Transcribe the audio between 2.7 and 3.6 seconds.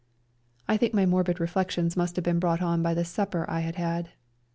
by the supper I